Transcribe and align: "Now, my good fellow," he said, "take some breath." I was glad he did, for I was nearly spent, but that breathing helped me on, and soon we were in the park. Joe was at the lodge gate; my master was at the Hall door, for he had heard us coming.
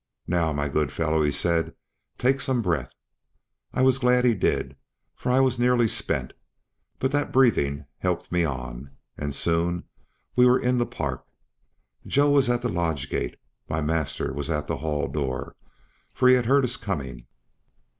"Now, 0.25 0.51
my 0.51 0.67
good 0.67 0.91
fellow," 0.91 1.21
he 1.21 1.31
said, 1.31 1.75
"take 2.17 2.41
some 2.41 2.63
breath." 2.63 2.89
I 3.71 3.83
was 3.83 3.99
glad 3.99 4.25
he 4.25 4.33
did, 4.33 4.75
for 5.15 5.31
I 5.31 5.39
was 5.41 5.59
nearly 5.59 5.87
spent, 5.87 6.33
but 6.97 7.11
that 7.11 7.31
breathing 7.31 7.85
helped 7.99 8.31
me 8.31 8.43
on, 8.43 8.97
and 9.15 9.35
soon 9.35 9.83
we 10.35 10.47
were 10.47 10.57
in 10.59 10.79
the 10.79 10.87
park. 10.87 11.23
Joe 12.07 12.31
was 12.31 12.49
at 12.49 12.63
the 12.63 12.67
lodge 12.69 13.11
gate; 13.11 13.37
my 13.69 13.79
master 13.81 14.33
was 14.33 14.49
at 14.49 14.65
the 14.65 14.77
Hall 14.77 15.07
door, 15.07 15.55
for 16.15 16.27
he 16.27 16.33
had 16.33 16.47
heard 16.47 16.63
us 16.65 16.77
coming. 16.77 17.27